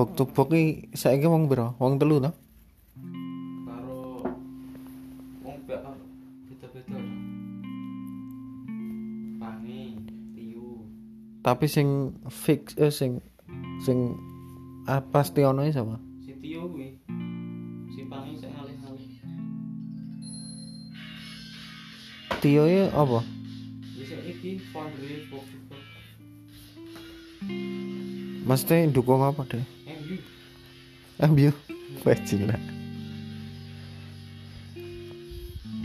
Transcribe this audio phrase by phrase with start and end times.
[0.00, 1.76] bok to bok iki saiki wong pira?
[1.76, 2.32] Wong telu to?
[3.68, 4.24] karo
[5.44, 6.96] wong beda-beda
[9.36, 10.00] pangi
[10.32, 10.88] tiu
[11.44, 13.20] Tapi sing fix eh sing
[13.84, 14.16] sing
[14.88, 16.00] ah, pasti ono iki sapa?
[16.24, 16.96] si tiu kuwi
[17.92, 19.08] si pangi sing ngalih-ngalih
[22.40, 23.20] Tio iki apa?
[24.00, 25.76] bisa iki juga
[28.48, 29.79] Mesti dukung apa deh?
[31.20, 31.52] MU
[32.00, 32.56] Bajila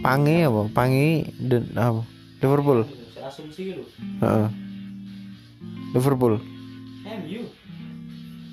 [0.05, 0.62] Pangi apa?
[0.70, 2.05] Pangi dan apa?
[2.39, 2.85] Liverpool.
[3.26, 3.84] asumsi gitu
[4.21, 4.49] Heeh.
[5.98, 6.38] Liverpool.
[7.03, 7.41] MU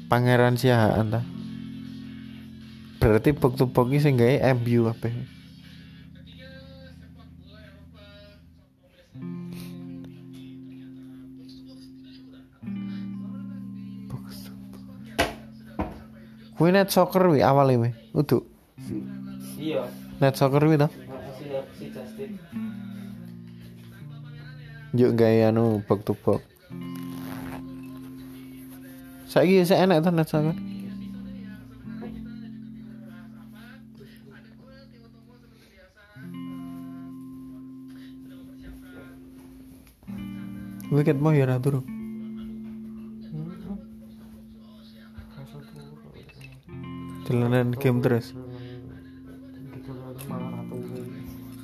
[0.08, 1.20] Pangeran Siahaan ta.
[3.00, 5.12] Berarti bok to bok iki sing gawe MU kabeh.
[16.62, 17.90] Kuwi net soccer wi awale wi.
[18.14, 18.46] Udu.
[19.58, 19.82] iya
[20.22, 20.86] Net soccer wi to.
[20.86, 22.38] si si Justin
[24.94, 26.38] Yuk gawe anu bok to bok.
[29.26, 30.54] Saiki saya enak to net soccer.
[40.94, 41.82] Wicket mau ya ra turu.
[47.22, 48.34] Dolanan game terus.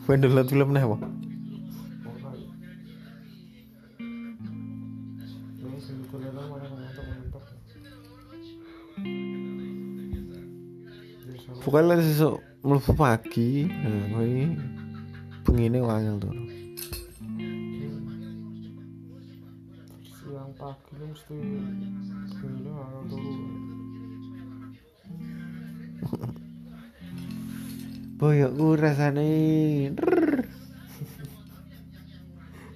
[0.06, 0.98] Kowe ndelok film neh apa?
[11.58, 14.32] Pokoknya sesuk mlebu pagi, nah kowe
[15.44, 16.58] bengine wangel turu.
[20.28, 21.38] siang pagi mesti
[22.36, 23.77] gini kalau dulu
[28.18, 29.30] Boyokku rasane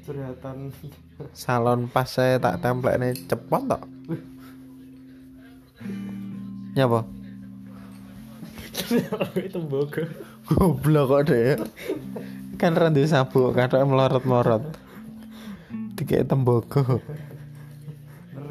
[0.03, 0.71] kelihatan
[1.33, 3.83] salon pas saya tak templekne cepot tok.
[6.73, 7.01] Nyapa?
[9.47, 10.05] itu boga
[10.47, 11.55] Goblok kok deh.
[12.59, 14.63] Kan randu sabuk kadang melorot-melorot.
[15.99, 16.27] Dikek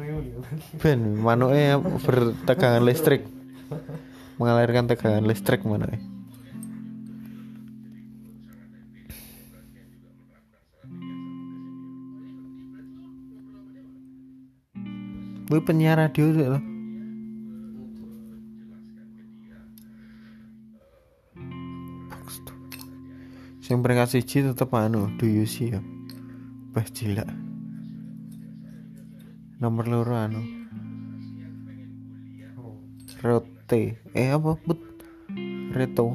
[0.02, 0.40] riu ya
[0.80, 3.31] Ben manuke bertegangan listrik.
[4.42, 6.02] Mengalirkan tegangan listrik manuke.
[15.46, 16.62] Kuwi penyiar radio sih loh.
[23.62, 25.78] Sing peringkat siji tetep anu, do you see ya.
[26.74, 27.22] Bah jila.
[29.62, 30.42] Nomor loro anu.
[33.72, 33.96] Rote.
[34.12, 34.60] Eh apa?
[34.68, 34.80] But.
[35.72, 36.12] Reto.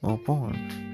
[0.00, 0.32] Apa?
[0.48, 0.84] Eh.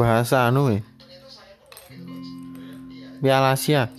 [0.00, 0.82] Bahasa anu eh.
[3.20, 3.92] Piala Asia.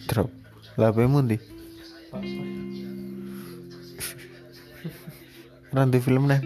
[0.00, 0.32] Ngedrop.
[0.80, 1.36] Lah kowe mundi?
[5.70, 6.40] Randu film nih.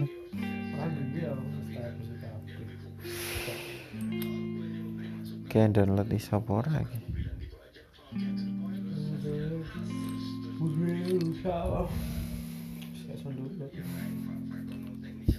[5.49, 6.99] Kayak download di Sapora lagi.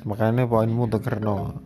[0.06, 1.60] Makanya poinmu tuh kerno.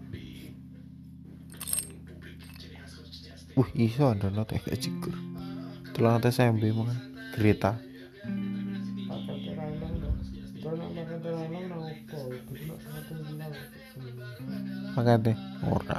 [3.55, 5.30] Uh, iso download kayak cikur.
[5.95, 6.99] Tulang atas SMB makan.
[7.35, 7.79] Kereta.
[14.97, 15.33] Makanya
[15.65, 15.99] ora.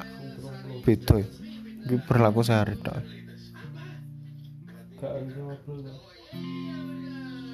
[0.86, 1.28] Beda ya.
[1.82, 3.02] Iki berlaku sehari tok.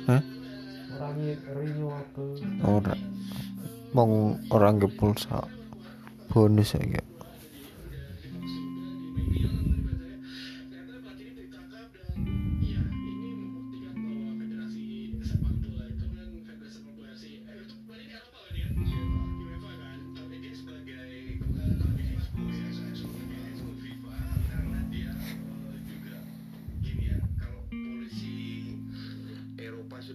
[0.07, 0.22] Hah?
[0.98, 1.16] Orang
[1.56, 2.36] renewable.
[2.68, 2.95] Ora.
[4.51, 5.48] Orang nggih pulsa.
[6.28, 7.06] Bonus ya.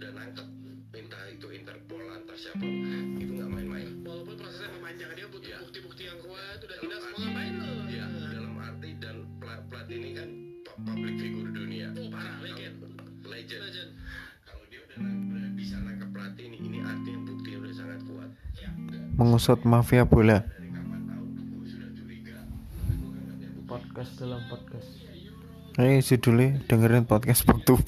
[0.02, 0.46] Sudah nangkep
[0.92, 2.66] entah itu Interpol entah siapa
[3.14, 5.58] itu nggak main-main walaupun prosesnya memanjang dia butuh Iya.
[5.62, 9.86] bukti-bukti yang kuat udah Dalam arti- semua ngapain lo ya dalam arti dan plat plat
[9.86, 10.28] ini kan
[10.60, 12.74] pu- public figure dunia Oh, parah, legend.
[13.22, 13.90] legend Legend.
[14.42, 18.30] kalau dia udah, nang- udah bisa nangkep plat ini ini artinya bukti udah sangat kuat
[19.12, 20.42] Mengusut mafia bola.
[23.62, 24.88] Podcast dalam podcast.
[25.74, 27.78] Ini judulnya dengerin podcast to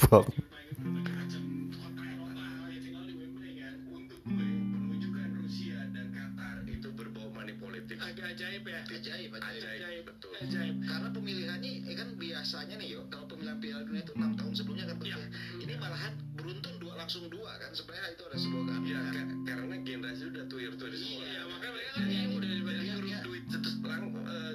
[8.05, 8.81] agak ajaib ya.
[8.85, 9.63] Ajaib ajaib.
[9.65, 10.05] Ajaib.
[10.05, 10.33] Betul.
[10.37, 10.75] Ajaib.
[10.81, 14.85] Karena pemilihannya eh kan biasanya nih yo kalau pemilihan Piala Dunia itu enam tahun sebelumnya
[14.85, 15.17] kan Iya.
[15.17, 15.31] pemilihan.
[15.61, 19.75] ini malahan beruntun dua langsung dua kan sebenarnya itu ada sebuah kan ya ka- karena
[19.79, 21.21] generasi udah tuir tuir semua.
[21.23, 21.43] Iya.
[21.47, 23.21] Makanya mereka kan yang udah Iya, huruf iya.
[23.23, 23.43] duit.
[23.47, 24.53] Terus lang, eh,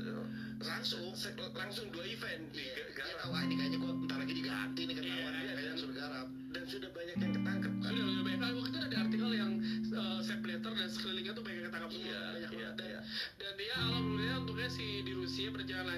[0.59, 1.05] langsung.
[1.51, 2.43] Langsung dua event.
[2.49, 2.83] Di Iya,
[3.19, 3.68] tahu ah ini kayaknya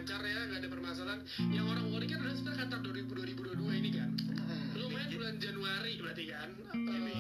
[0.02, 1.22] lancar ya nggak ada permasalahan.
[1.54, 4.10] Yang orang worry kan adalah sebenarnya Qatar 2000 2022 ini kan.
[4.18, 4.66] Hmm.
[4.82, 6.50] lu main bulan Januari berarti kan.
[6.74, 7.18] Ini,